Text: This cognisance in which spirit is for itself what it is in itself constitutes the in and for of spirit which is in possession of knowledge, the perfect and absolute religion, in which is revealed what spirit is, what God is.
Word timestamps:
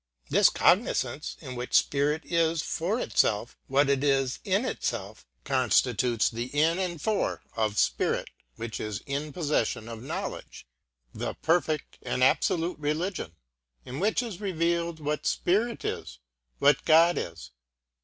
This 0.31 0.49
cognisance 0.49 1.37
in 1.41 1.53
which 1.53 1.75
spirit 1.75 2.23
is 2.25 2.63
for 2.63 2.99
itself 2.99 3.55
what 3.67 3.87
it 3.87 4.03
is 4.03 4.39
in 4.43 4.65
itself 4.65 5.27
constitutes 5.43 6.27
the 6.27 6.45
in 6.59 6.79
and 6.79 6.99
for 6.99 7.43
of 7.55 7.77
spirit 7.77 8.31
which 8.55 8.79
is 8.79 9.01
in 9.05 9.31
possession 9.31 9.87
of 9.87 10.01
knowledge, 10.01 10.65
the 11.13 11.35
perfect 11.43 11.99
and 12.01 12.23
absolute 12.23 12.79
religion, 12.79 13.35
in 13.85 13.99
which 13.99 14.23
is 14.23 14.41
revealed 14.41 14.99
what 14.99 15.27
spirit 15.27 15.85
is, 15.85 16.17
what 16.57 16.83
God 16.83 17.15
is. 17.19 17.51